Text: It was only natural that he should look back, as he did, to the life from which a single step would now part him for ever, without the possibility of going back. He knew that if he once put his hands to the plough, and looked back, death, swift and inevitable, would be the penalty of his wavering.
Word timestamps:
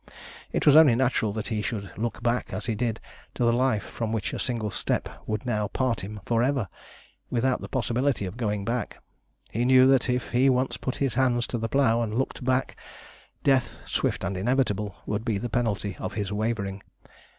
It 0.51 0.65
was 0.65 0.75
only 0.75 0.95
natural 0.95 1.31
that 1.33 1.49
he 1.49 1.61
should 1.61 1.91
look 1.95 2.23
back, 2.23 2.51
as 2.51 2.65
he 2.65 2.73
did, 2.73 2.99
to 3.35 3.43
the 3.45 3.53
life 3.53 3.83
from 3.83 4.11
which 4.11 4.33
a 4.33 4.39
single 4.39 4.71
step 4.71 5.07
would 5.27 5.45
now 5.45 5.67
part 5.67 6.01
him 6.03 6.21
for 6.25 6.41
ever, 6.41 6.67
without 7.29 7.61
the 7.61 7.69
possibility 7.69 8.25
of 8.25 8.35
going 8.35 8.65
back. 8.65 8.97
He 9.51 9.63
knew 9.63 9.85
that 9.85 10.09
if 10.09 10.31
he 10.31 10.49
once 10.49 10.75
put 10.75 10.95
his 10.95 11.13
hands 11.13 11.45
to 11.53 11.59
the 11.59 11.69
plough, 11.69 12.01
and 12.01 12.17
looked 12.17 12.43
back, 12.43 12.75
death, 13.43 13.81
swift 13.85 14.23
and 14.23 14.35
inevitable, 14.35 14.95
would 15.05 15.23
be 15.23 15.37
the 15.37 15.49
penalty 15.49 15.95
of 15.99 16.13
his 16.13 16.31
wavering. 16.33 16.81